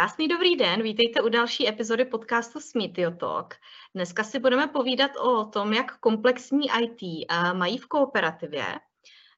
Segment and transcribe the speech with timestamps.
[0.00, 3.54] Krásný dobrý den, vítejte u další epizody podcastu Smitio Talk.
[3.94, 8.64] Dneska si budeme povídat o tom, jak komplexní IT mají v kooperativě.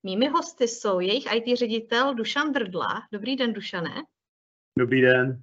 [0.03, 3.03] Mými hosty jsou jejich IT ředitel Dušan Drdla.
[3.13, 3.95] Dobrý den, Dušané.
[4.79, 5.43] Dobrý den.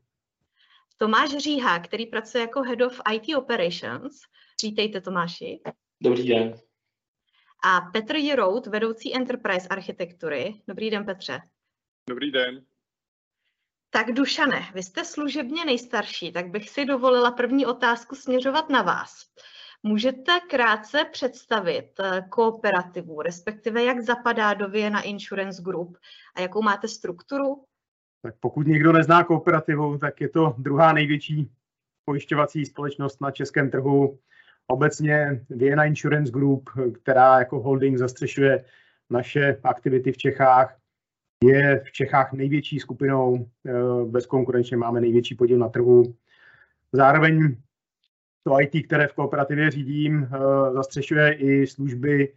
[0.98, 4.22] Tomáš Říha, který pracuje jako Head of IT Operations.
[4.64, 5.60] Vítejte, Tomáši.
[6.04, 6.54] Dobrý den.
[7.64, 10.62] A Petr Jirout, vedoucí Enterprise architektury.
[10.68, 11.42] Dobrý den, Petře.
[12.10, 12.66] Dobrý den.
[13.92, 19.12] Tak Dušane, vy jste služebně nejstarší, tak bych si dovolila první otázku směřovat na vás.
[19.84, 25.98] Můžete krátce představit eh, kooperativu, respektive jak zapadá do Vienna Insurance Group
[26.36, 27.64] a jakou máte strukturu?
[28.22, 31.52] Tak pokud někdo nezná kooperativu, tak je to druhá největší
[32.06, 34.20] pojišťovací společnost na českém trhu.
[34.68, 36.70] Obecně Vienna Insurance Group,
[37.02, 38.66] která jako holding zastřešuje
[39.10, 40.79] naše aktivity v Čechách,
[41.44, 43.72] je v Čechách největší skupinou, eh,
[44.06, 46.16] bezkonkurenčně máme největší podíl na trhu.
[46.92, 47.56] Zároveň
[48.44, 52.34] to IT, které v kooperativě řídím, eh, zastřešuje i služby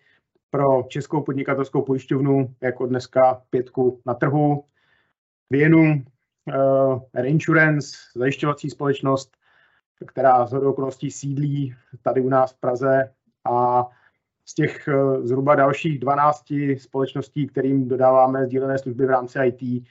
[0.50, 4.64] pro českou podnikatelskou pojišťovnu, jako dneska pětku na trhu,
[6.46, 9.36] uh, Reinsurance, zajišťovací společnost,
[10.06, 13.12] která z okolností sídlí tady u nás v Praze
[13.44, 13.86] a
[14.52, 16.44] z těch uh, zhruba dalších 12
[16.78, 19.86] společností, kterým dodáváme sdílené služby v rámci IT,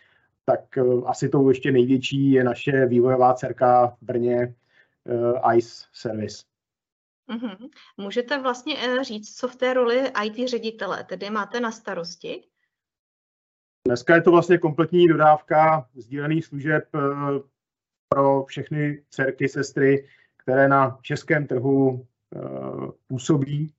[0.46, 4.56] tak uh, asi tou ještě největší je naše vývojová dcerka v Brně
[5.04, 6.44] uh, ICE Service.
[7.30, 7.70] Mm-hmm.
[7.98, 12.44] Můžete vlastně říct, co v té roli IT ředitele tedy máte na starosti?
[13.88, 17.00] Dneska je to vlastně kompletní dodávka sdílených služeb eh,
[18.10, 22.40] pro všechny dcerky, sestry, které na českém trhu eh,
[23.08, 23.74] působí.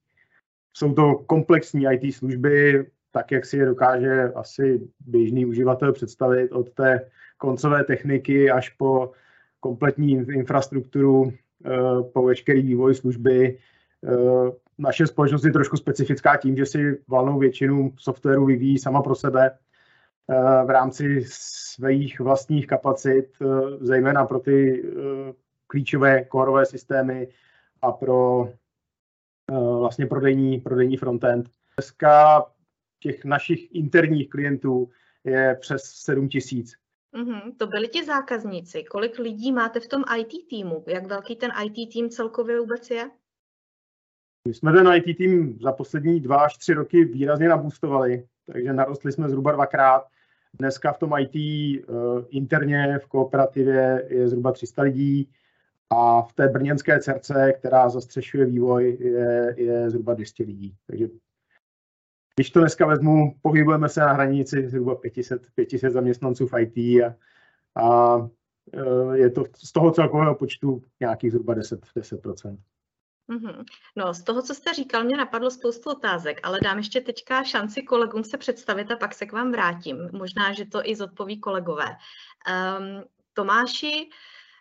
[0.72, 6.70] Jsou to komplexní IT služby, tak jak si je dokáže asi běžný uživatel představit od
[6.72, 9.10] té koncové techniky až po
[9.60, 11.32] kompletní infrastrukturu,
[11.66, 11.70] eh,
[12.12, 13.58] po veškerý vývoj služby.
[14.78, 19.50] Naše společnost je trošku specifická tím, že si valnou většinu softwaru vyvíjí sama pro sebe,
[20.64, 23.46] v rámci svých vlastních kapacit, eh,
[23.80, 25.32] zejména pro ty eh,
[25.66, 27.28] klíčové kórové systémy
[27.82, 28.52] a pro eh,
[29.50, 31.50] vlastně prodejní, prodejní frontend.
[31.76, 32.44] Dneska
[33.00, 34.90] těch našich interních klientů
[35.24, 36.72] je přes 7 tisíc.
[37.14, 38.84] Mm-hmm, to byli ti zákazníci.
[38.84, 40.84] Kolik lidí máte v tom IT týmu?
[40.86, 43.10] Jak velký ten IT tým celkově vůbec je?
[44.48, 49.12] My jsme ten IT tým za poslední dva až tři roky výrazně nabůstovali, takže narostli
[49.12, 50.02] jsme zhruba dvakrát.
[50.54, 55.28] Dneska v tom IT uh, eh, interně v kooperativě je zhruba 300 lidí
[55.92, 60.76] a v té brněnské cerce, která zastřešuje vývoj, je, je zhruba 200 lidí.
[60.86, 61.08] Takže
[62.34, 67.16] když to dneska vezmu, pohybujeme se na hranici zhruba 500, 500 zaměstnanců v IT a,
[67.74, 72.58] a uh, je to z toho celkového počtu nějakých zhruba 10, 10%.
[73.30, 73.64] Mm-hmm.
[73.96, 77.82] No, z toho, co jste říkal, mě napadlo spoustu otázek, ale dám ještě teďka šanci
[77.82, 80.08] kolegům se představit a pak se k vám vrátím.
[80.12, 81.86] Možná, že to i zodpoví kolegové.
[81.86, 83.04] Um,
[83.34, 84.10] Tomáši,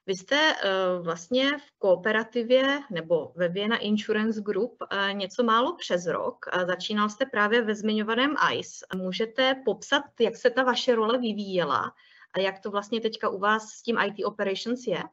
[0.07, 6.05] vy jste uh, vlastně v kooperativě nebo ve Vienna Insurance Group uh, něco málo přes
[6.05, 6.45] rok.
[6.67, 8.85] Začínal jste právě ve zmiňovaném ICE.
[8.95, 11.93] Můžete popsat, jak se ta vaše role vyvíjela
[12.33, 15.03] a jak to vlastně teďka u vás s tím IT Operations je?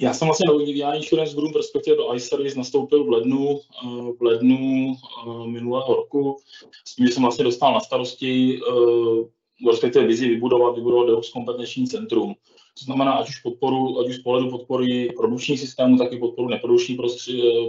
[0.00, 4.22] Já jsem vlastně do EVI Insurance Group, respektive do iService, nastoupil v lednu, eh, v
[4.22, 6.36] lednu eh, minulého roku.
[6.84, 11.86] S tím, že jsem vlastně dostal na starosti, eh, respektive vizi vybudovat, vybudovat DevOps kompetenční
[11.86, 12.34] centrum.
[12.78, 16.48] To znamená, ať už, podporu, ať už z pohledu podpory produkčních systémů, tak i podporu
[16.48, 16.98] neprodukční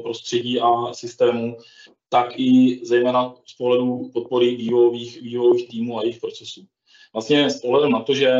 [0.03, 1.57] prostředí, a systémů,
[2.09, 6.61] tak i zejména z pohledu podpory vývojových, vývojových týmů a jejich procesů.
[7.13, 8.33] Vlastně s ohledem na to, že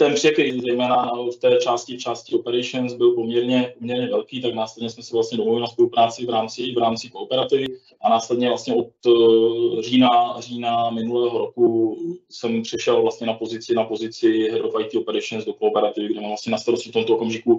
[0.00, 5.02] ten překryt, zejména v té části, části operations, byl poměrně, poměrně velký, tak následně jsme
[5.02, 7.66] se vlastně domluvili na spolupráci v rámci, v rámci kooperativy
[8.02, 11.96] a následně vlastně od uh, října, října minulého roku
[12.30, 16.30] jsem přešel vlastně na pozici, na pozici Head of IT Operations do kooperativy, kde mám
[16.30, 17.58] vlastně na starosti v tomto okamžiku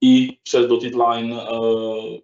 [0.00, 2.16] i přes dotted line uh,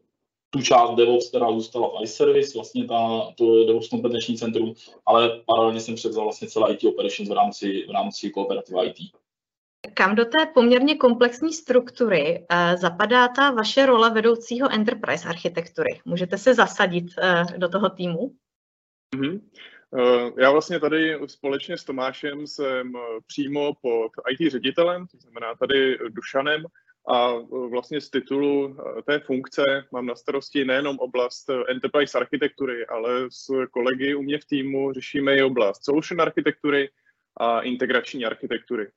[0.51, 4.75] tu část DevOps, která zůstala v iService, vlastně ta, to DevOps kompetenční centrum,
[5.07, 9.22] ale paralelně jsem převzal vlastně celé IT Operations v rámci, v rámci kooperativy IT.
[9.95, 16.01] Kam do té poměrně komplexní struktury uh, zapadá ta vaše role vedoucího enterprise architektury?
[16.05, 18.35] Můžete se zasadit uh, do toho týmu?
[19.17, 19.41] Mm-hmm.
[20.39, 22.93] Já vlastně tady společně s Tomášem jsem
[23.27, 26.65] přímo pod IT ředitelem, to znamená tady Dušanem,
[27.09, 27.33] a
[27.71, 28.77] vlastně z titulu
[29.07, 29.63] té funkce
[29.93, 35.37] mám na starosti nejenom oblast enterprise architektury, ale s kolegy u mě v týmu řešíme
[35.37, 36.91] i oblast solution architektury
[37.37, 38.91] a integrační architektury.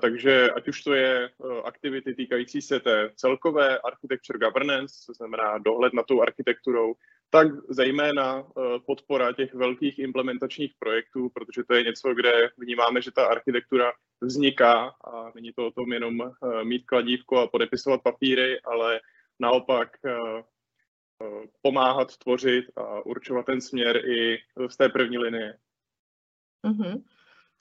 [0.00, 1.30] Takže ať už to je
[1.64, 6.94] aktivity týkající se té celkové architecture governance, to znamená dohled nad tou architekturou,
[7.30, 8.44] tak zejména
[8.86, 14.94] podpora těch velkých implementačních projektů, protože to je něco, kde vnímáme, že ta architektura vzniká
[15.04, 16.32] a není to o tom jenom
[16.62, 19.00] mít kladívko a podepisovat papíry, ale
[19.40, 19.96] naopak
[21.62, 24.38] pomáhat tvořit a určovat ten směr i
[24.68, 25.58] z té první linie.
[26.66, 27.02] Mm-hmm.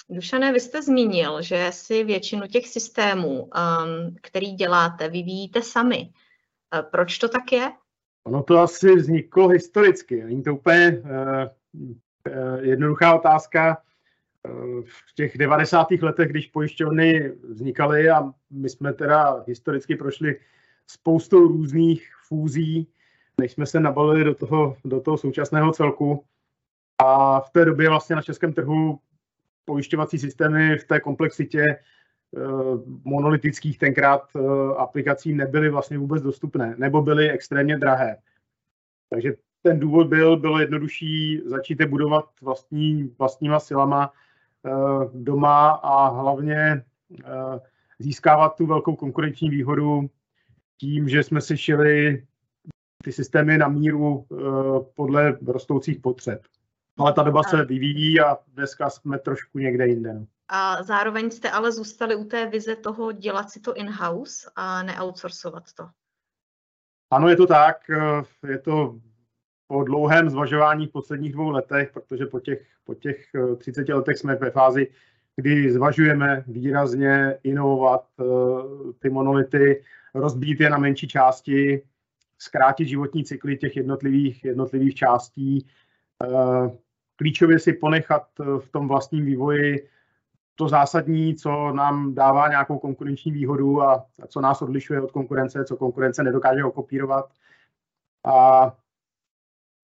[0.09, 3.50] Dušané, vy jste zmínil, že si většinu těch systémů, um,
[4.21, 6.09] který děláte, vyvíjíte sami.
[6.73, 7.71] Uh, proč to tak je?
[8.23, 10.23] Ono to asi vzniklo historicky.
[10.23, 11.09] Není to úplně uh,
[12.33, 13.77] uh, jednoduchá otázka.
[14.83, 15.88] V těch 90.
[16.01, 20.39] letech, když pojišťovny vznikaly a my jsme teda historicky prošli
[20.88, 22.88] spoustou různých fúzí,
[23.39, 26.25] než jsme se nabalili do toho, do toho současného celku.
[26.97, 29.00] A v té době vlastně na českém trhu
[29.69, 32.39] pojišťovací systémy v té komplexitě eh,
[33.04, 34.39] monolitických tenkrát eh,
[34.77, 38.18] aplikací nebyly vlastně vůbec dostupné, nebo byly extrémně drahé.
[39.10, 44.13] Takže ten důvod byl, bylo jednodušší začít je budovat vlastní, vlastníma silama
[44.66, 44.71] eh,
[45.13, 46.83] doma a hlavně
[48.00, 50.10] získávat tu velkou konkurenční výhodu
[50.77, 52.25] tím, že jsme si šili
[53.04, 54.25] ty systémy na míru
[54.95, 56.42] podle rostoucích potřeb.
[57.00, 60.13] Ale ta doba se vyvíjí a dneska jsme trošku někde jinde.
[60.13, 60.25] No.
[60.48, 65.63] A zároveň jste ale zůstali u té vize toho dělat si to in-house a neoutsourcovat
[65.74, 65.90] to.
[67.12, 67.78] Ano, je to tak.
[68.48, 69.00] Je to
[69.68, 73.25] po dlouhém zvažování v posledních dvou letech, protože po těch, po těch
[73.57, 74.88] 30 letech jsme ve fázi,
[75.36, 78.24] kdy zvažujeme výrazně inovovat eh,
[79.00, 81.81] ty monolity, rozbít je na menší části,
[82.38, 85.68] zkrátit životní cykly těch jednotlivých, jednotlivých částí,
[86.24, 86.78] eh,
[87.19, 89.89] klíčově si ponechat eh, v tom vlastním vývoji
[90.56, 95.75] to zásadní, co nám dává nějakou konkurenční výhodu a co nás odlišuje od konkurence, co
[95.75, 97.31] konkurence nedokáže okopírovat.
[98.25, 98.68] A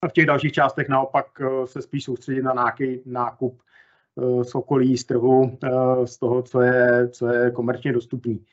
[0.08, 4.98] v těch dalších částech naopak eh, se spíš soustředit na nějaký nákup eh, z okolí,
[4.98, 5.58] z trhu,
[6.06, 8.46] z toho, co je, co je komerčně dostupný.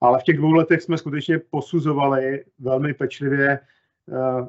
[0.00, 3.58] Ale v těch dvou letech jsme skutečně posuzovali velmi pečlivě,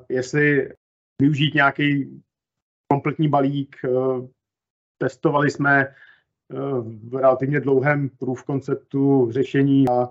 [0.10, 0.70] jestli
[1.22, 2.22] využít nějaký
[2.92, 3.76] kompletní balík.
[3.86, 3.90] Eh,
[4.98, 6.56] testovali jsme eh,
[7.10, 10.10] v relativně dlouhém proof konceptu řešení a,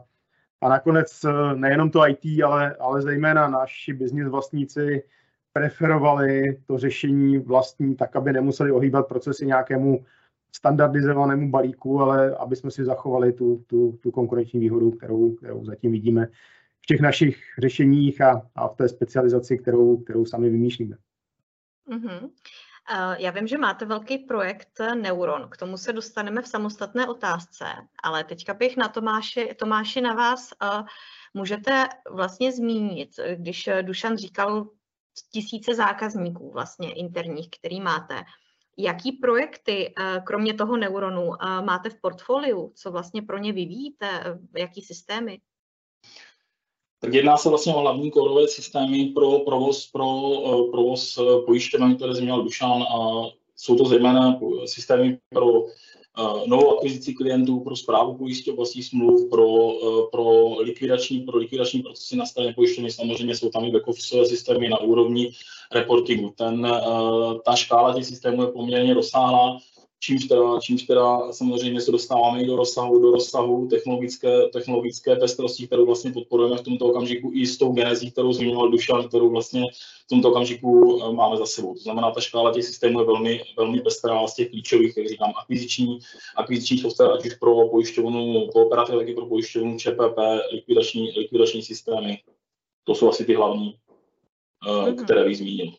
[0.61, 5.03] a nakonec eh, nejenom to IT, ale, ale zejména naši business vlastníci
[5.53, 10.05] preferovali to řešení vlastní tak, aby nemuseli ohýbat procesy nějakému
[10.57, 15.93] standardizovanému balíku, ale aby jsme si zachovali tu, tu, tu konkurenční výhodu, kterou, kterou zatím
[15.93, 16.27] vidíme
[16.81, 20.97] v těch našich řešeních a, a v té specializaci, kterou, kterou sami vymýšlíme.
[21.89, 22.31] Mm-hmm.
[23.19, 27.65] Já vím, že máte velký projekt Neuron, k tomu se dostaneme v samostatné otázce,
[28.03, 30.51] ale teďka bych na Tomáši, Tomáši na vás
[31.35, 34.69] můžete vlastně zmínit, když Dušan říkal
[35.33, 38.23] tisíce zákazníků vlastně interních, který máte,
[38.79, 39.95] jaký projekty,
[40.25, 41.31] kromě toho Neuronu,
[41.65, 45.41] máte v portfoliu, co vlastně pro ně vyvíjíte, jaký systémy?
[47.01, 51.97] Tak jedná se vlastně o hlavní kórové systémy pro provoz, pro uh, provoz uh, pojišťoven,
[51.97, 53.23] které zmínil Dušan a
[53.57, 59.47] jsou to zejména systémy pro uh, novou akvizici klientů, pro zprávu pojišťovacích smluv, pro,
[60.13, 62.91] pro, likvidační, pro likvidační procesy na straně pojišťovny.
[62.91, 65.33] Samozřejmě jsou tam i back-office systémy na úrovni
[65.73, 66.33] reportingu.
[66.37, 66.67] Ten,
[67.45, 69.59] ta škála těch systémů je poměrně rozsáhlá
[70.01, 75.67] čímž teda, čímž teda samozřejmě se dostáváme i do rozsahu, do rozsahu technologické, technologické pestrosti,
[75.67, 79.63] kterou vlastně podporujeme v tomto okamžiku i s tou genezí, kterou zmiňoval Dušan, kterou vlastně
[80.05, 81.75] v tomto okamžiku eh, máme za sebou.
[81.75, 85.33] To znamená, ta škála těch systémů je velmi, velmi pestrá z těch klíčových, jak říkám,
[85.43, 85.99] akviziční,
[86.37, 90.19] akviziční software, ať už pro pojišťovnu kooperativ, tak i pro pojišťovnu ČPP,
[90.53, 92.19] likvidační, likvidační systémy.
[92.85, 93.75] To jsou asi ty hlavní,
[94.67, 95.05] mm-hmm.
[95.05, 95.73] které bych zmínil.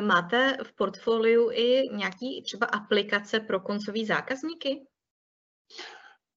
[0.00, 4.86] Máte v portfoliu i nějaký třeba aplikace pro koncový zákazníky?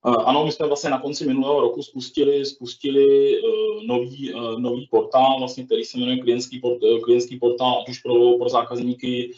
[0.04, 5.40] Ano, my jsme vlastně na konci minulého roku spustili, spustili uh, nový, uh, nový portál,
[5.40, 9.32] vlastně, který se jmenuje klientský, port, klientský portál, ať už pro, pro zákazníky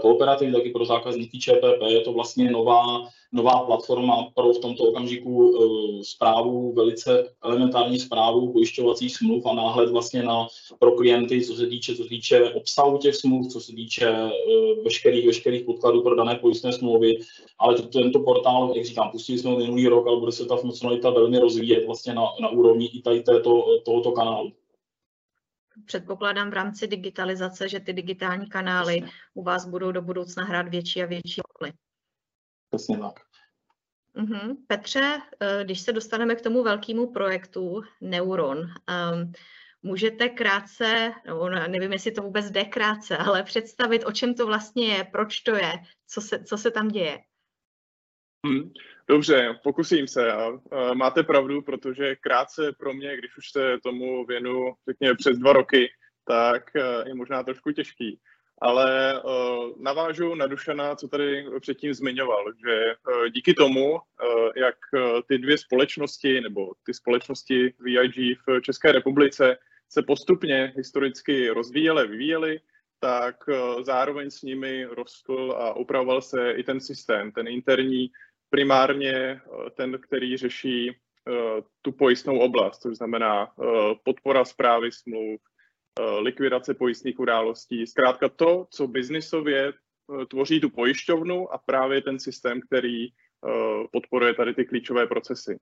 [0.00, 1.82] kooperativy, tak i pro zákazníky ČPP.
[1.88, 2.84] Je to vlastně nová,
[3.32, 5.52] nová platforma pro v tomto okamžiku
[6.02, 10.46] zprávu, velice elementární zprávu pojišťovacích smluv a náhled vlastně na,
[10.78, 14.84] pro klienty, co se týče, co se týče obsahu těch smluv, co se týče uh,
[14.84, 17.18] veškerých, veškerých podkladů pro dané pojistné smlouvy.
[17.58, 20.56] Ale to, tento portál, jak říkám, pustili jsme ho minulý rok, ale bude se ta
[20.56, 24.52] funkcionalita velmi rozvíjet vlastně na, na úrovni i tady této, tohoto kanálu
[25.86, 29.02] předpokládám v rámci digitalizace, že ty digitální kanály
[29.34, 31.72] u vás budou do budoucna hrát větší a větší roli.
[32.70, 33.20] Přesně tak.
[34.16, 34.56] Mm-hmm.
[34.66, 39.32] Petře, eh, když se dostaneme k tomu velkému projektu Neuron, um,
[39.82, 44.86] můžete krátce, no, nevím, jestli to vůbec jde krátce, ale představit, o čem to vlastně
[44.86, 45.72] je, proč to je,
[46.06, 47.18] co se, co se tam děje?
[48.46, 48.72] Hmm.
[49.10, 50.32] Dobře, pokusím se.
[50.32, 50.50] A,
[50.94, 55.88] máte pravdu, protože krátce pro mě, když už se tomu věnu, řekněme, přes dva roky,
[56.26, 58.20] tak eh, je možná trošku těžký.
[58.62, 63.98] Ale uh, navážu na Dušana, co tady předtím zmiňoval, že uh, díky tomu,
[64.56, 64.74] jak
[65.28, 72.60] ty dvě společnosti nebo ty společnosti VIG v České republice se postupně historicky rozvíjely, vyvíjely,
[73.00, 73.36] tak
[73.82, 78.10] zároveň s nimi rostl a upravoval se i ten systém, ten interní,
[78.50, 81.34] primárně uh, ten, který řeší uh,
[81.82, 83.66] tu pojistnou oblast, což znamená uh,
[84.04, 85.40] podpora zprávy smluv,
[86.00, 87.86] Eh, likvidace pojistných událostí.
[87.86, 93.10] Zkrátka to, co biznisově eh, tvoří tu pojišťovnu a právě ten systém, který eh,
[93.92, 95.58] podporuje tady ty klíčové procesy.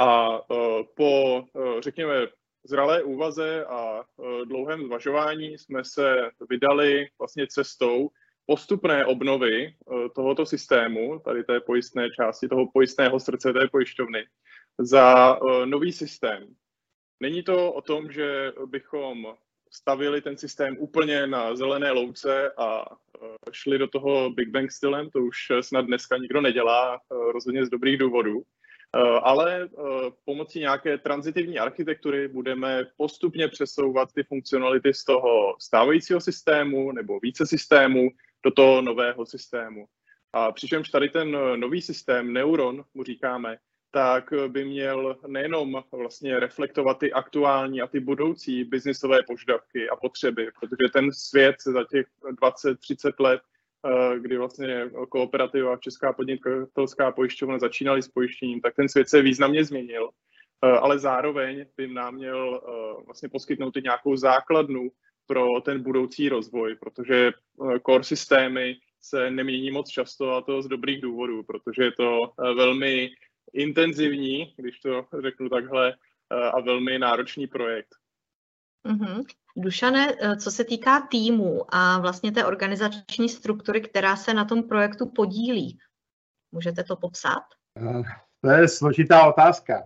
[0.00, 0.40] A
[0.96, 1.44] po,
[1.80, 2.14] řekněme,
[2.64, 4.04] zralé úvaze a
[4.44, 8.08] dlouhém zvažování jsme se vydali vlastně cestou
[8.46, 9.74] postupné obnovy
[10.14, 14.24] tohoto systému, tady té pojistné části, toho pojistného srdce té pojišťovny,
[14.78, 16.54] za nový systém.
[17.20, 19.34] Není to o tom, že bychom
[19.70, 22.84] stavili ten systém úplně na zelené louce a
[23.52, 27.00] šli do toho Big Bang stylem, to už snad dneska nikdo nedělá,
[27.32, 28.42] rozhodně z dobrých důvodů.
[29.22, 29.68] Ale
[30.24, 37.46] pomocí nějaké transitivní architektury budeme postupně přesouvat ty funkcionality z toho stávajícího systému nebo více
[37.46, 38.10] systémů
[38.44, 39.86] do toho nového systému.
[40.32, 43.58] A přičemž tady ten nový systém, Neuron, mu říkáme,
[43.92, 50.50] tak by měl nejenom vlastně reflektovat ty aktuální a ty budoucí biznisové požadavky a potřeby,
[50.60, 52.06] protože ten svět se za těch
[52.40, 53.40] 20-30 let,
[53.86, 59.64] eh, kdy vlastně kooperativa Česká podnikatelská pojišťovna začínaly s pojištěním, tak ten svět se významně
[59.64, 60.10] změnil,
[60.64, 64.90] eh, ale zároveň by nám měl eh, vlastně poskytnout i nějakou základnu
[65.32, 67.32] pro ten budoucí rozvoj, protože
[67.86, 73.10] core systémy se nemění moc často a to z dobrých důvodů, protože je to velmi
[73.52, 77.88] intenzivní, když to řeknu takhle, eh, a velmi náročný projekt.
[78.88, 79.24] Mm-hmm.
[79.56, 84.62] Dušane, eh, co se týká týmu a vlastně té organizační struktury, která se na tom
[84.62, 85.78] projektu podílí,
[86.52, 87.42] můžete to popsat?
[87.76, 88.02] Eh,
[88.40, 89.82] to je složitá otázka.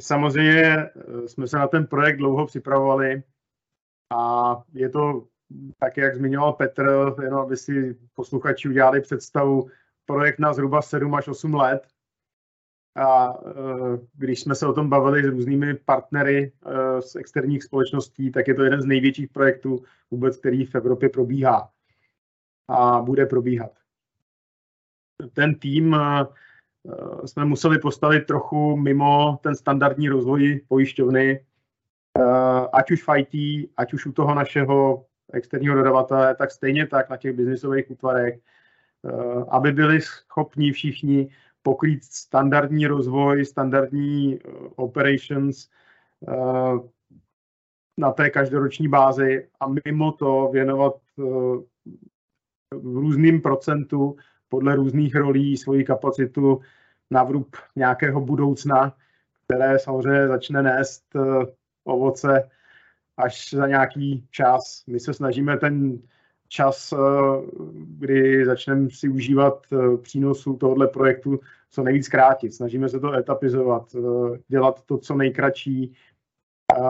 [0.00, 0.90] Samozřejmě
[1.26, 3.22] jsme se na ten projekt dlouho připravovali
[4.10, 5.26] a je to
[5.78, 9.68] tak, jak zmiňoval Petr, jenom aby si posluchači udělali představu,
[10.04, 11.86] projekt na zhruba 7 až 8 let,
[12.96, 13.52] a e,
[14.14, 18.54] když jsme se o tom bavili s různými partnery e, z externích společností, tak je
[18.54, 21.70] to jeden z největších projektů vůbec, který v Evropě probíhá
[22.68, 23.70] a bude probíhat.
[25.32, 26.26] Ten tým e,
[27.26, 31.45] jsme museli postavit trochu mimo ten standardní rozvoj pojišťovny,
[32.72, 33.34] ať už v IT,
[33.76, 38.38] ať už u toho našeho externího dodavatele, tak stejně tak na těch biznisových útvarech,
[39.48, 41.28] aby byli schopni všichni
[41.62, 45.68] pokrýt standardní rozvoj, standardní uh, operations
[47.96, 54.16] na té každoroční bázi a mimo to věnovat v různým procentu
[54.48, 56.60] podle různých rolí svoji kapacitu
[57.10, 58.96] na vrub nějakého budoucna,
[59.44, 61.04] které samozřejmě začne nést
[61.86, 62.48] ovoce
[63.16, 64.84] až za nějaký čas.
[64.86, 65.98] My se snažíme ten
[66.48, 66.94] čas,
[67.74, 69.66] kdy začneme si užívat
[70.02, 71.40] přínosů tohoto projektu,
[71.70, 72.54] co nejvíc krátit.
[72.54, 75.94] Snažíme se to etapizovat, eh, dělat to co nejkratší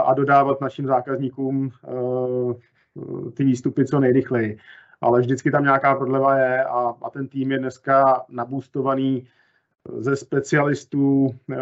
[0.04, 4.58] a dodávat našim zákazníkům eh, ty výstupy co nejrychleji.
[5.00, 9.28] Ale vždycky tam nějaká prodleva je a, a ten tým je dneska nabůstovaný
[9.98, 11.56] ze specialistů eh,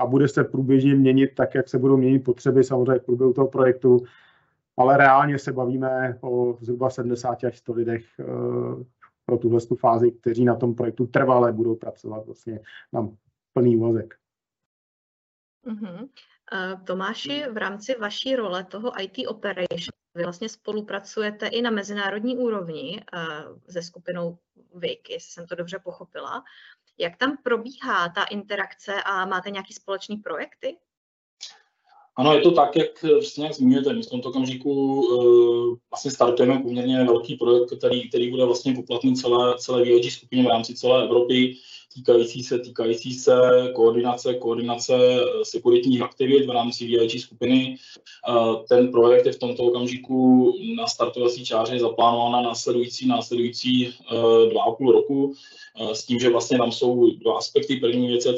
[0.00, 3.48] a bude se průběžně měnit tak, jak se budou měnit potřeby samozřejmě v průběhu toho
[3.48, 3.98] projektu,
[4.76, 8.04] ale reálně se bavíme o zhruba 70 až 100 lidech
[9.26, 12.60] pro tuhle fázi, kteří na tom projektu trvale budou pracovat vlastně
[12.92, 13.08] na
[13.52, 14.14] plný úvazek.
[15.66, 16.02] Uh-huh.
[16.02, 22.36] Uh, Tomáši, v rámci vaší role toho IT Operation, vy vlastně spolupracujete i na mezinárodní
[22.36, 24.38] úrovni uh, se skupinou
[24.74, 26.44] VIK, jestli jsem to dobře pochopila.
[27.00, 30.76] Jak tam probíhá ta interakce a máte nějaké společné projekty?
[32.20, 33.92] Ano, je to tak, jak vlastně jak zmiňujete.
[33.92, 39.14] My v tomto okamžiku uh, vlastně startujeme poměrně velký projekt, který, který bude vlastně poplatný
[39.14, 41.56] celé, celé VIG skupině v rámci celé Evropy,
[41.94, 43.32] týkající se, týkající se
[43.74, 47.76] koordinace, koordinace eh, sekuritních aktivit v rámci VIG skupiny.
[48.28, 54.50] Uh, ten projekt je v tomto okamžiku na startovací čáře zaplánován na následující, následující uh,
[54.50, 55.32] dva a půl roku,
[55.92, 57.76] s tím, že vlastně tam jsou dva aspekty.
[57.76, 58.34] První věc je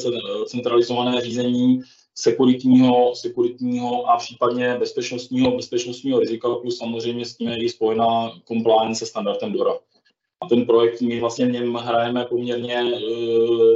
[0.47, 1.81] centralizované řízení
[2.15, 9.07] sekuritního, sekuritního a případně bezpečnostního, bezpečnostního rizika, plus samozřejmě s tím je spojená compliance se
[9.07, 9.79] standardem DORA.
[10.43, 12.99] A ten projekt, my vlastně v něm hrajeme poměrně e,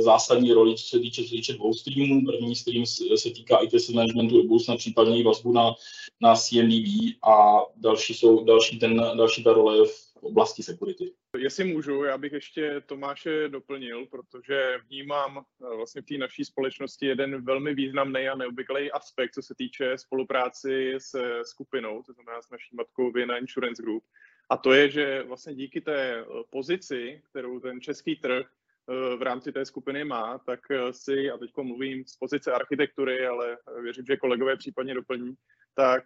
[0.01, 2.27] zásadní roli, co se týče, týče dvou streamů.
[2.27, 5.75] První stream se týká IT managementu do budoucna, případně i vazbu na,
[6.21, 11.13] na CMDB a další, jsou, další, ten, další ta role je v oblasti security.
[11.39, 17.07] Jestli můžu, já bych ještě Tomáše doplnil, protože vnímám eh, vlastně v té naší společnosti
[17.07, 22.51] jeden velmi významný a neobvyklý aspekt, co se týče spolupráci s skupinou, to znamená s
[22.51, 24.05] naší matkou Vienna Insurance Group.
[24.51, 29.23] A to je, že vlastně díky té eh, pozici, kterou ten český trh eh, v
[29.23, 34.17] rámci té skupiny má, tak si, a teď mluvím z pozice architektury, ale věřím, že
[34.17, 35.35] kolegové případně doplní,
[35.75, 36.05] tak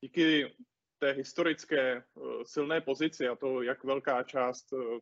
[0.00, 0.54] díky
[0.98, 2.02] té historické eh,
[2.42, 5.00] silné pozici a to, jak velká část eh,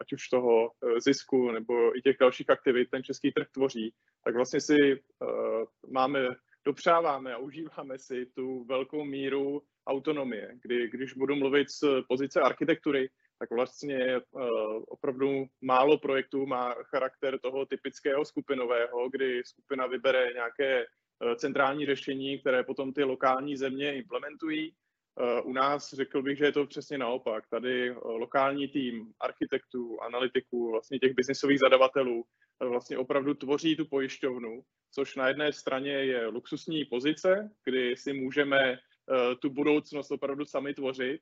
[0.00, 4.34] ať už toho eh, zisku nebo i těch dalších aktivit ten český trh tvoří, tak
[4.34, 5.02] vlastně si
[5.88, 6.28] máme,
[6.64, 13.10] dopřáváme a užíváme si tu velkou míru autonomie, kdy když budu mluvit z pozice architektury,
[13.38, 14.20] tak vlastně
[14.88, 20.86] opravdu málo projektů má charakter toho typického skupinového, kdy skupina vybere nějaké
[21.36, 24.74] centrální řešení, které potom ty lokální země implementují
[25.44, 27.46] u nás řekl bych, že je to přesně naopak.
[27.48, 32.24] Tady eh, lokální tým architektů, analytiků, vlastně těch biznisových zadavatelů
[32.62, 38.12] eh, vlastně opravdu tvoří tu pojišťovnu, což na jedné straně je luxusní pozice, kdy si
[38.12, 38.78] můžeme
[39.40, 41.20] tu budoucnost opravdu sami tvořit.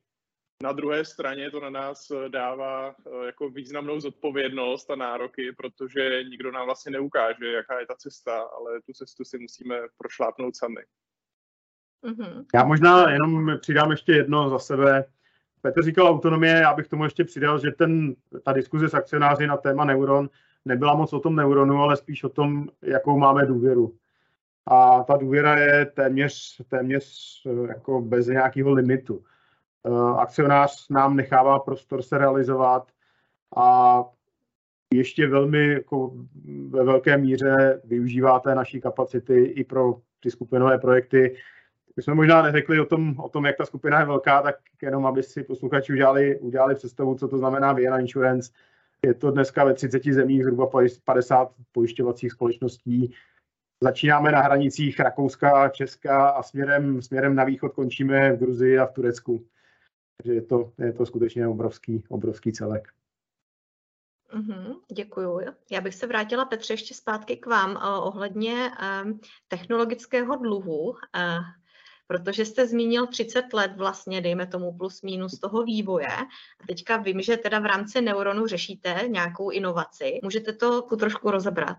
[0.63, 2.95] Na druhé straně to na nás dává
[3.27, 8.83] jako významnou zodpovědnost a nároky, protože nikdo nám vlastně neukáže, jaká je ta cesta, ale
[8.83, 10.83] tu cestu si musíme prošlápnout sami.
[12.05, 12.45] Mm-hmm.
[12.55, 15.05] Já možná jenom přidám ještě jedno za sebe.
[15.63, 19.57] Petr říkal autonomie, já bych tomu ještě přidal, že ten, ta diskuze s akcionáři na
[19.57, 20.31] téma neuron
[20.65, 23.95] nebyla moc o tom neuronu, ale spíš o tom, jakou máme důvěru.
[24.67, 27.07] A ta důvěra je téměř, téměř
[27.47, 29.25] eh, jako bez nějakého limitu.
[29.87, 32.89] Eh, akcionář nám nechává prostor se realizovat
[33.57, 34.01] a
[34.95, 36.13] ještě velmi jako
[36.69, 41.37] ve velké míře využívá té naší kapacity i pro ty skupinové projekty,
[41.97, 45.07] my jsme možná neřekli o tom, o tom, jak ta skupina je velká, tak jenom,
[45.07, 48.53] aby si posluchači udělali, udělali představu, co to znamená Vienna Insurance.
[49.03, 50.71] Je to dneska ve 30 zemích zhruba
[51.05, 53.15] 50 pojišťovacích společností.
[53.81, 58.93] Začínáme na hranicích Rakouska, Česka a směrem, směrem na východ končíme v Gruzii a v
[58.93, 59.47] Turecku.
[60.17, 62.89] Takže je to, je to skutečně obrovský, obrovský celek.
[64.35, 65.41] Mm-hmm, děkuju.
[65.71, 69.13] Já bych se vrátila, Petře, ještě zpátky k vám uh, ohledně uh,
[69.49, 70.95] technologického dluhu.
[72.07, 76.07] Protože jste zmínil 30 let vlastně, dejme tomu plus minus toho vývoje.
[76.07, 80.21] A teďka vím, že teda v rámci Neuronu řešíte nějakou inovaci.
[80.23, 81.77] Můžete to trošku rozebrat?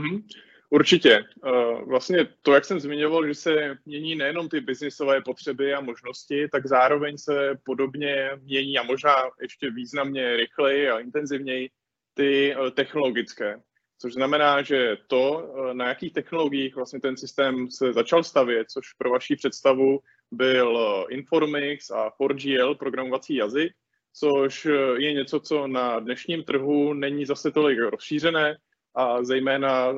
[0.00, 0.22] Mm-hmm.
[0.70, 1.24] Určitě.
[1.46, 6.48] Eh, vlastně to, jak jsem zmiňoval, že se mění nejenom ty biznisové potřeby a možnosti,
[6.48, 11.70] tak zároveň se podobně mění a možná ještě významně rychleji a intenzivněji
[12.14, 13.60] ty eh, technologické.
[14.02, 18.92] Což znamená, že to, eh, na jakých technologiích vlastně ten systém se začal stavět, což
[18.92, 23.72] pro vaši představu byl eh, Informix a 4GL programovací jazyk,
[24.12, 28.56] což eh, je něco, co na dnešním trhu není zase tolik rozšířené
[28.94, 29.94] a zejména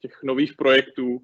[0.00, 1.18] těch nových projektů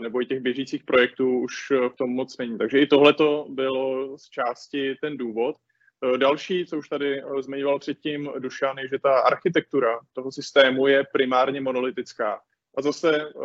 [0.00, 2.58] nebo i těch běžících projektů už v tom moc není.
[2.58, 3.14] Takže i tohle
[3.48, 5.56] bylo z části ten důvod.
[6.04, 10.86] Eh, další, co už tady eh, zmiňoval předtím Dušan, je, že ta architektura toho systému
[10.86, 12.40] je primárně monolitická.
[12.76, 13.44] A zase uh,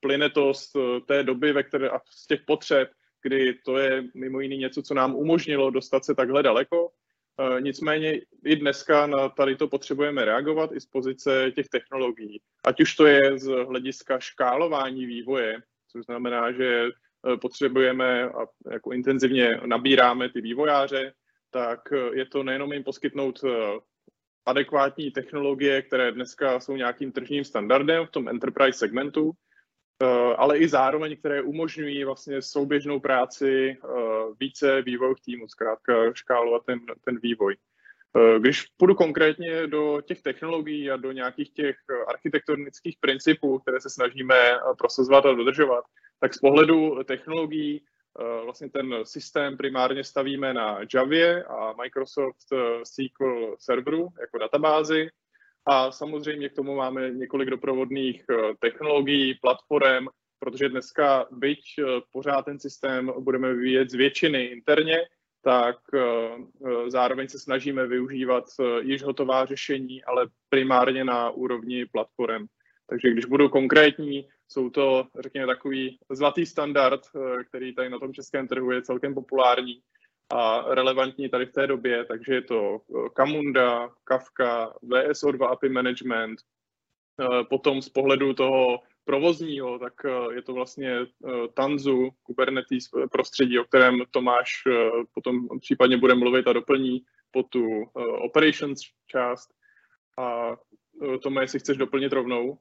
[0.00, 0.72] plyne to z
[1.06, 2.90] té doby, ve které a z těch potřeb,
[3.22, 6.90] kdy to je mimo jiné něco, co nám umožnilo dostat se takhle daleko.
[7.60, 12.40] Nicméně i dneska na tady to potřebujeme reagovat i z pozice těch technologií.
[12.64, 16.88] Ať už to je z hlediska škálování vývoje, což znamená, že
[17.40, 21.12] potřebujeme a jako intenzivně nabíráme ty vývojáře,
[21.50, 23.50] tak eh, je to nejenom jim poskytnout eh,
[24.46, 29.32] adekvátní technologie, které dneska jsou nějakým tržním standardem v tom enterprise segmentu,
[30.02, 30.06] eh,
[30.36, 33.76] ale i zároveň, které umožňují vlastně souběžnou práci
[34.40, 37.56] více vývojových týmů, zkrátka škálovat ten, ten vývoj.
[38.38, 41.76] Když půjdu konkrétně do těch technologií a do nějakých těch
[42.08, 45.84] architektonických principů, které se snažíme prosazovat a dodržovat,
[46.20, 47.84] tak z pohledu technologií
[48.44, 52.46] vlastně ten systém primárně stavíme na Javě a Microsoft
[52.84, 55.08] SQL serveru jako databázi.
[55.66, 58.24] A samozřejmě k tomu máme několik doprovodných
[58.58, 60.06] technologií, platform,
[60.38, 61.60] protože dneska, byť
[62.12, 65.06] pořád ten systém budeme vyvíjet z většiny interně,
[65.46, 66.00] tak eh,
[66.66, 72.46] eh, zároveň se snažíme využívat eh, již hotová řešení, ale primárně na úrovni platform.
[72.88, 77.00] Takže když budu konkrétní, jsou to, řekněme, takový zlatý standard,
[77.48, 79.80] který tady na tom českém trhu je celkem populární
[80.30, 82.80] a relevantní tady v té době, takže je to
[83.16, 86.38] Camunda, Kafka, VSO2 API Management,
[87.48, 91.06] potom z pohledu toho provozního, tak eh, je to vlastně eh,
[91.54, 97.84] Tanzu, Kubernetes prostředí, o kterém Tomáš eh, potom případně bude mluvit a doplní po tu
[98.18, 99.50] operations část.
[100.18, 100.56] A
[101.22, 102.58] Tome, jestli chceš doplnit rovnou.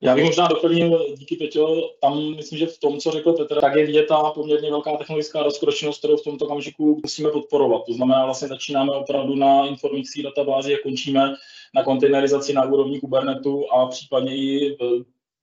[0.00, 3.74] Já bych možná doplnil, díky Peťo, tam myslím, že v tom, co řekl Petr, tak
[3.76, 7.82] je vidět ta poměrně velká technologická rozkročenost, kterou v tomto kamžiku musíme podporovat.
[7.86, 11.34] To znamená, vlastně začínáme opravdu na informační databázi a končíme
[11.74, 14.76] na kontejnerizaci na úrovni Kubernetu a případně i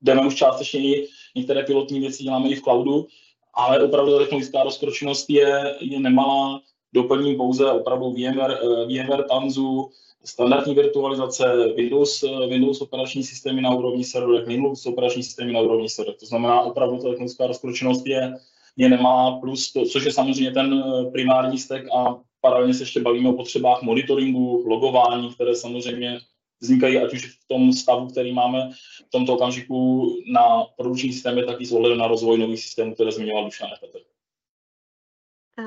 [0.02, 3.06] jdeme už částečně i některé pilotní věci děláme i v cloudu,
[3.54, 6.60] ale opravdu ta technologická rozkročenost je, je nemalá,
[6.94, 9.90] doplním pouze opravdu VMware, eh, VMware Tanzu,
[10.24, 15.88] standardní virtualizace, Windows, eh, Windows operační systémy na úrovni serverech, Linux operační systémy na úrovni
[15.88, 16.20] serverech.
[16.20, 18.34] To znamená, opravdu ta technologická rozkročenost je,
[18.76, 23.00] je nemalá, plus to, což je samozřejmě ten eh, primární stack a paralelně se ještě
[23.00, 26.18] bavíme o potřebách monitoringu, logování, které samozřejmě
[26.60, 28.70] vznikají ať už v tom stavu, který máme
[29.06, 33.12] v tomto okamžiku na produkční systémy, tak i s ohledem na rozvoj nových systémů, které
[33.12, 34.13] zmiňoval Dušan Petr.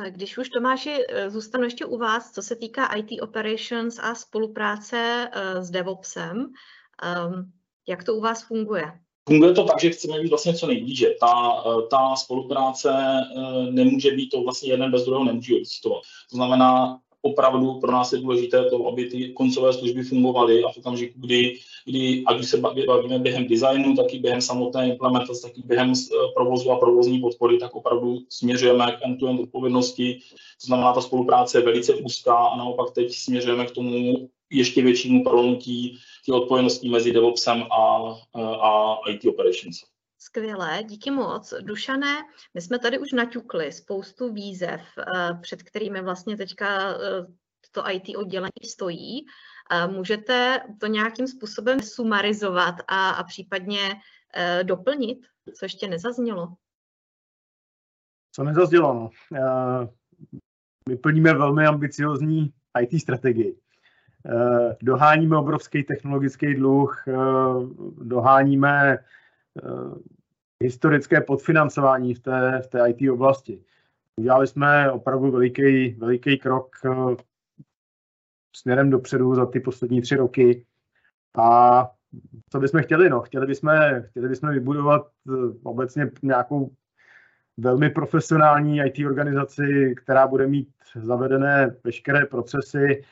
[0.09, 5.29] Když už Tomáši, eh, zůstanu ještě u vás, co se týká IT operations a spolupráce
[5.33, 6.47] eh, s DevOpsem,
[7.03, 7.51] ehm,
[7.87, 8.91] jak to u vás funguje?
[9.29, 11.07] Funguje to tak, že chceme být vlastně co nejblíže.
[11.19, 12.93] Ta, eh, ta spolupráce
[13.71, 16.01] nemůže být to vlastně jeden bez druhého nemůže existovat.
[16.29, 20.77] To znamená, opravdu pro nás je důležité to, aby ty koncové služby fungovaly a v
[20.77, 25.57] okamžiku, kdy, kdy ať už se bavíme během designu, tak i během samotné implementace, tak
[25.57, 30.19] i během eh, provozu a provozní podpory, tak opravdu směřujeme k end-to-end odpovědnosti.
[30.61, 35.23] To znamená, ta spolupráce je velice úzká a naopak teď směřujeme k tomu ještě většímu
[35.23, 39.96] prolnutí těch odpovědností mezi DevOpsem a, eh, a IT Operations.
[40.19, 41.53] Skvělé, díky moc.
[41.61, 42.15] Dušané,
[42.53, 47.25] my jsme tady už naťukli spoustu výzev, eh, před kterými vlastně teďka eh,
[47.71, 49.25] to IT oddělení stojí.
[49.71, 53.79] Eh, můžete to nějakým způsobem sumarizovat a, a případně
[54.63, 55.19] doplnit,
[55.53, 56.47] co ještě nezaznělo?
[58.31, 58.93] Co nezaznělo?
[58.93, 59.09] No.
[60.89, 63.59] My plníme velmi ambiciozní IT strategii.
[64.81, 67.03] Doháníme obrovský technologický dluh,
[68.01, 68.97] doháníme
[70.63, 73.63] historické podfinancování v té, v té IT oblasti.
[74.15, 77.15] Udělali jsme opravdu veliký, veliký krok eh,
[78.55, 80.65] směrem dopředu za ty poslední tři roky.
[81.37, 81.89] A
[82.49, 83.09] co bychom chtěli?
[83.09, 83.71] No, chtěli bychom,
[84.09, 85.31] chtěli bychom vybudovat eh,
[85.63, 86.71] obecně nějakou
[87.57, 93.03] velmi profesionální IT organizaci, která bude mít zavedené veškeré procesy,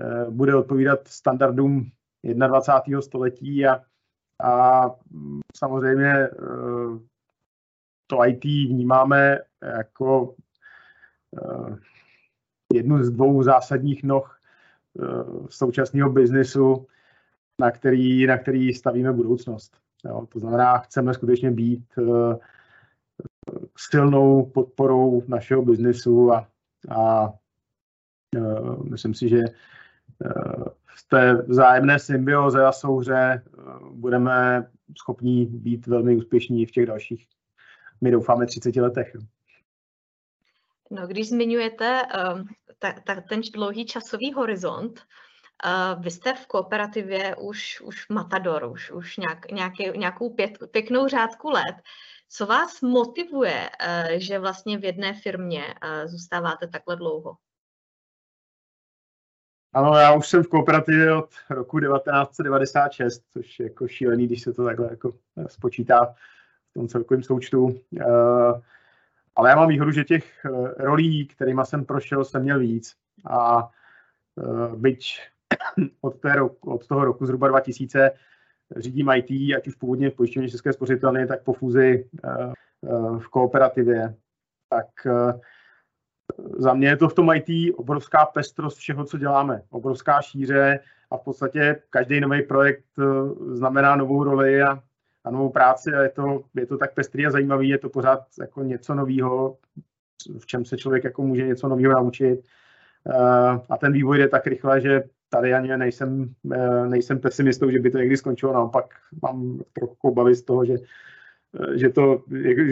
[0.00, 1.90] eh, bude odpovídat standardům
[2.24, 3.02] 21.
[3.02, 3.82] století a
[4.42, 4.90] a
[5.56, 6.28] samozřejmě eh,
[8.06, 10.34] to IT vnímáme jako
[11.42, 11.76] eh,
[12.74, 14.40] jednu z dvou zásadních noh
[15.02, 15.06] eh,
[15.48, 16.86] současného biznisu,
[17.60, 19.76] na který, na který stavíme budoucnost.
[20.04, 21.84] Jo, to znamená, chceme skutečně být
[23.76, 26.48] silnou podporou našeho biznisu a,
[26.90, 27.32] a
[28.90, 29.40] myslím si, že
[30.96, 34.66] v té vzájemné symbioze a souhře eh, budeme
[34.98, 37.26] schopni být velmi úspěšní v těch dalších,
[38.00, 39.16] my doufáme, 30 letech.
[40.90, 42.42] No, když zmiňujete uh,
[42.78, 48.90] ta, ta, ten dlouhý časový horizont, uh, vy jste v kooperativě už, už matador, už,
[48.90, 51.76] už nějak, nějaký, nějakou pět, pěknou řádku let.
[52.28, 57.36] Co vás motivuje, uh, že vlastně v jedné firmě uh, zůstáváte takhle dlouho?
[59.72, 64.52] Ano, já už jsem v kooperativě od roku 1996, což je jako šílený, když se
[64.52, 66.14] to takhle jako eh, spočítá
[66.70, 67.80] v tom celkovém součtu.
[68.00, 68.60] Eh,
[69.36, 72.94] ale já mám výhodu, že těch eh, rolí, kterými jsem prošel, jsem měl víc.
[73.30, 73.70] A
[74.76, 75.20] byť
[76.00, 78.10] od, té roku, od toho roku zhruba 2000
[78.76, 82.08] řídím IT, ať už původně v pojišťovně České spořitelny, tak po fúzi
[83.18, 84.14] v kooperativě,
[84.68, 84.86] tak
[86.58, 91.16] za mě je to v tom IT obrovská pestrost všeho, co děláme, obrovská šíře a
[91.16, 92.84] v podstatě každý nový projekt
[93.52, 94.82] znamená novou roli a,
[95.24, 98.20] a novou práci a je to, je to tak pestrý a zajímavý, je to pořád
[98.40, 99.56] jako něco nového,
[100.38, 102.40] v čem se člověk jako může něco nového naučit.
[103.70, 106.34] A ten vývoj jde tak rychle, že tady ani nejsem,
[106.88, 110.76] nejsem pesimistou, že by to někdy skončilo, naopak mám trochu obavy z toho, že,
[111.74, 112.22] že, to,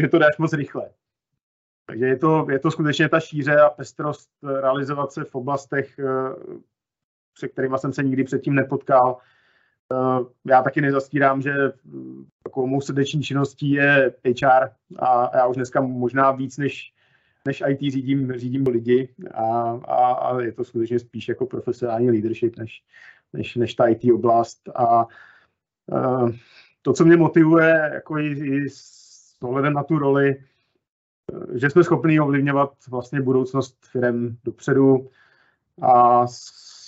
[0.00, 0.90] že to až moc rychle.
[1.88, 6.00] Takže je to, je to skutečně ta šíře a pestrost realizovat se v oblastech,
[7.38, 9.16] se kterými jsem se nikdy předtím nepotkal.
[10.46, 11.52] Já taky nezastírám, že
[12.42, 16.92] takovou mou srdeční činností je HR a já už dneska možná víc než,
[17.46, 22.56] než IT řídím, řídím lidi a, a, a je to skutečně spíš jako profesionální leadership
[22.56, 22.82] než,
[23.32, 24.68] než, než ta IT oblast.
[24.74, 25.06] A, a
[26.82, 30.36] to, co mě motivuje jako i, i s ohledem na tu roli,
[31.54, 35.10] že jsme schopni ovlivňovat vlastně budoucnost firm dopředu
[35.82, 36.26] a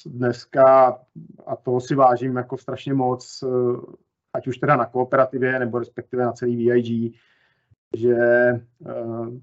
[0.07, 0.99] dneska,
[1.47, 3.45] a toho si vážím jako strašně moc,
[4.33, 7.15] ať už teda na kooperativě, nebo respektive na celý VIG,
[7.97, 8.17] že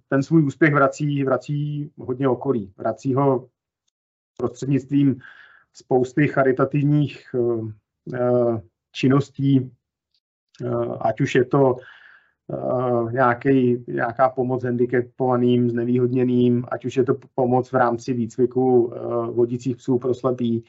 [0.10, 2.74] ten svůj úspěch vrací, vrací hodně okolí.
[2.78, 3.48] Vrací ho
[4.38, 5.20] prostřednictvím
[5.74, 7.36] spousty charitativních
[8.92, 9.72] činností,
[11.00, 11.76] ať už je to
[12.48, 19.28] uh, nějaký, nějaká pomoc handicapovaným, znevýhodněným, ať už je to pomoc v rámci výcviku uh,
[19.28, 20.64] vodících psů pro slepý,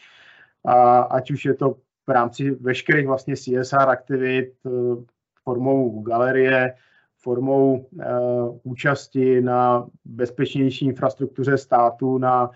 [0.64, 5.04] a ať už je to v rámci veškerých vlastně CSR aktivit uh,
[5.44, 6.74] formou galerie,
[7.20, 7.86] formou
[8.62, 12.50] účasti na bezpečnější infrastruktuře státu, na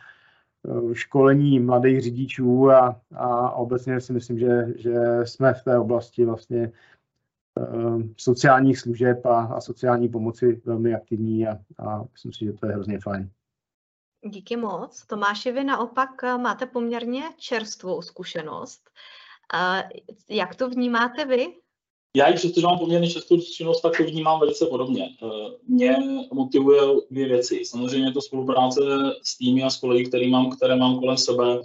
[0.93, 6.73] školení mladých řidičů a, a obecně si myslím, že, že jsme v té oblasti vlastně
[6.73, 7.02] Eh,
[8.17, 12.73] sociálních služeb a, a sociální pomoci velmi aktivní a, a myslím si, že to je
[12.73, 13.31] hrozně fajn.
[14.25, 15.07] Díky moc.
[15.07, 18.91] Tomáši, vy naopak eh, máte poměrně čerstvou zkušenost.
[19.55, 19.83] A
[20.29, 21.47] jak to vnímáte vy?
[22.17, 25.09] Já i přesto, že mám poměrně čerstvou zkušenost, tak to vnímám velice podobně.
[25.23, 25.27] Eh,
[25.69, 25.97] mě
[26.33, 27.65] motivuje dvě věci.
[27.65, 28.81] Samozřejmě to spolupráce
[29.23, 31.63] s týmy a s kolegy, který mám, které mám kolem sebe,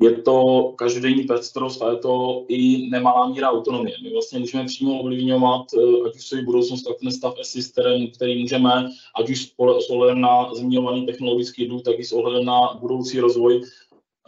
[0.00, 3.96] je to každodenní pestrost a je to i nemalá míra autonomie.
[4.02, 8.42] My vlastně můžeme přímo ovlivňovat, eh, ať už svůj budoucnost, tak ten stav systém, který
[8.42, 13.20] můžeme, ať už s ohledem na zmiňovaný technologický druh, tak i s ohledem na budoucí
[13.20, 13.62] rozvoj,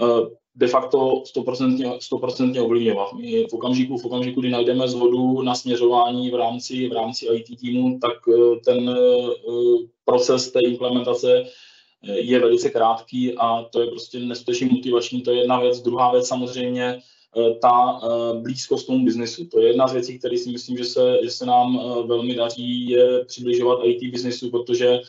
[0.00, 3.12] eh, de facto 100%, 100% ovlivňovat.
[3.12, 7.56] My v okamžiku, v okamžiku, kdy najdeme zhodu na směřování v rámci, v rámci IT
[7.56, 8.96] týmu, tak eh, ten
[10.04, 11.44] proces té implementace
[12.02, 15.80] je velice krátký a to je prostě neskutečně motivační, to je jedna věc.
[15.80, 16.98] Druhá věc samozřejmě
[17.36, 19.46] eh, ta eh, blízkost tomu biznesu.
[19.46, 22.34] To je jedna z věcí, které si myslím, že se, že se nám eh, velmi
[22.34, 25.00] daří je přibližovat IT biznesu, protože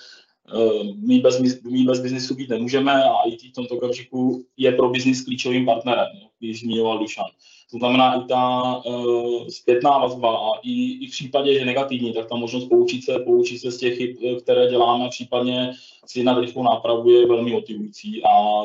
[0.95, 5.21] my bez, my bez biznesu být nemůžeme a IT v tomto okamžiku je pro biznis
[5.21, 6.07] klíčovým partnerem,
[6.39, 7.25] když zmiňoval Dušan.
[7.71, 12.29] To znamená i ta uh, zpětná vazba a i, i v případě, že negativní, tak
[12.29, 15.73] ta možnost poučit se, poučit se z těch chyb, eh, které děláme, případně
[16.05, 18.63] si na rychlou nápravu je velmi motivující a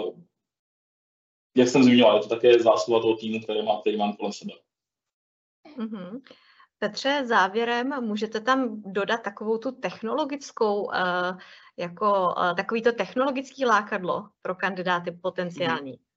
[1.56, 4.52] jak jsem zmiňoval, je to také zásluha toho týmu, který má, který mám kolem sebe.
[5.78, 6.20] Mm-hmm.
[6.78, 10.92] Petře, závěrem můžete tam dodat takovou tu technologickou, uh,
[11.76, 15.92] jako uh, takový to technologický lákadlo pro kandidáty potenciální.
[15.92, 16.08] Mm-hmm.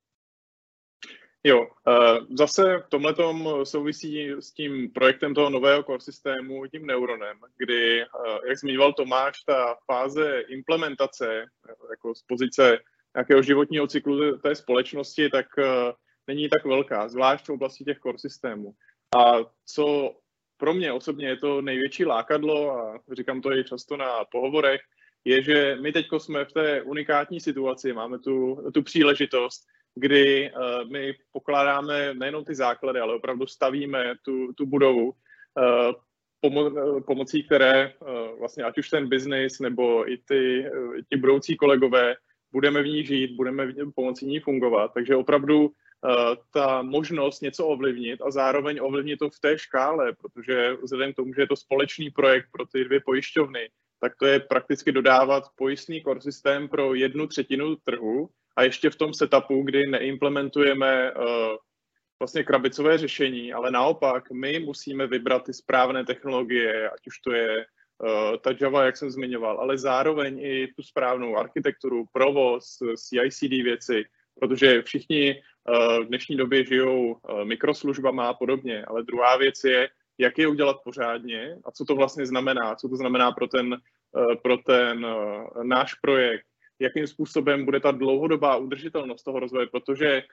[1.43, 3.15] Jo, eh, zase v tomhle
[3.63, 8.05] souvisí s tím projektem toho nového core systému, tím neuronem, kdy, eh,
[8.47, 11.45] jak zmiňoval Tomáš, ta fáze implementace
[11.89, 12.77] jako z pozice
[13.15, 15.93] nějakého životního cyklu té společnosti, tak eh,
[16.27, 18.73] není tak velká, zvlášť v oblasti těch core systémů.
[19.17, 20.15] A co
[20.61, 24.81] pro mě osobně je to největší lákadlo, a říkám to i často na pohovorech,
[25.25, 30.91] je, že my teď jsme v té unikátní situaci, máme tu, tu příležitost, kdy uh,
[30.91, 35.93] my pokládáme nejenom ty základy, ale opravdu stavíme tu, tu budovu, uh,
[36.45, 37.93] pomo- pomocí které
[38.39, 42.15] vlastně ať už ten biznis nebo i ty, uh, ti budoucí kolegové
[42.51, 44.91] budeme v ní žít, budeme v ní, pomocí ní fungovat.
[44.93, 45.71] Takže opravdu
[46.53, 51.33] ta možnost něco ovlivnit a zároveň ovlivnit to v té škále, protože vzhledem k tomu,
[51.33, 56.01] že je to společný projekt pro ty dvě pojišťovny, tak to je prakticky dodávat pojistný
[56.01, 61.25] core systém pro jednu třetinu trhu, a ještě v tom setupu, kdy neimplementujeme uh,
[62.19, 67.57] vlastně krabicové řešení, ale naopak my musíme vybrat ty správné technologie, ať už to je
[67.57, 74.03] uh, ta Java, jak jsem zmiňoval, ale zároveň i tu správnou architekturu, provoz, CI/CD věci,
[74.39, 79.89] protože všichni uh, v dnešní době žijou uh, mikroslužbama a podobně, ale druhá věc je,
[80.17, 84.35] jak je udělat pořádně a co to vlastně znamená, co to znamená pro ten, uh,
[84.35, 85.05] pro ten
[85.63, 86.45] náš projekt,
[86.79, 90.23] jakým způsobem bude ta dlouhodobá udržitelnost toho rozvoje, protože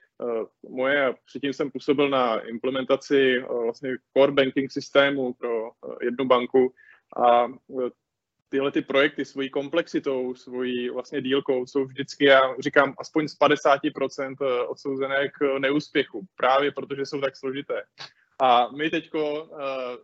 [0.68, 5.70] moje, předtím jsem působil na implementaci vlastně core banking systému pro
[6.02, 6.72] jednu banku
[7.16, 7.46] a
[8.48, 14.66] tyhle ty projekty svojí komplexitou, svojí vlastně dílkou jsou vždycky, já říkám, aspoň z 50%
[14.68, 17.82] odsouzené k neúspěchu, právě protože jsou tak složité.
[18.40, 19.22] A my teď uh,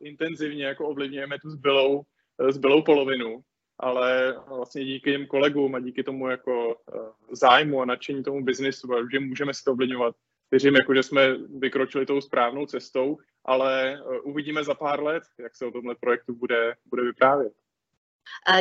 [0.00, 2.02] intenzivně jako ovlivňujeme tu zbylou,
[2.50, 3.44] zbylou polovinu
[3.78, 6.98] ale vlastně díky těm kolegům a díky tomu jako eh,
[7.32, 10.16] zájmu a nadšení tomu biznisu, že můžeme si to ovlivňovat.
[10.50, 15.56] Věřím, jako, že jsme vykročili tou správnou cestou, ale eh, uvidíme za pár let, jak
[15.56, 17.52] se o tomhle projektu bude, bude vyprávět.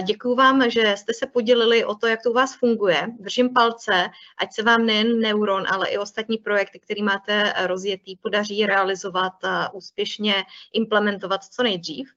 [0.03, 3.07] Děkuji vám, že jste se podělili o to, jak to u vás funguje.
[3.19, 8.65] Držím palce, ať se vám nejen Neuron, ale i ostatní projekty, které máte rozjetý, podaří
[8.65, 10.35] realizovat a úspěšně
[10.73, 12.09] implementovat co nejdřív.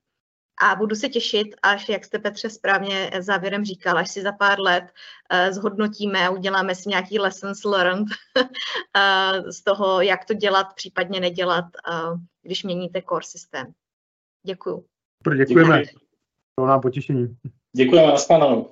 [0.61, 4.59] A budu se těšit, až, jak jste Petře správně závěrem říkal, až si za pár
[4.59, 4.83] let
[5.49, 8.07] zhodnotíme a uděláme si nějaký lessons learned
[9.51, 11.65] z toho, jak to dělat, případně nedělat,
[12.41, 13.73] když měníte core systém.
[14.45, 14.85] Děkuju.
[15.37, 15.81] Děkujeme.
[15.81, 16.06] Děkuji.
[16.59, 17.37] To nám potěšení.
[17.75, 18.69] Děkujeme, nashledanou.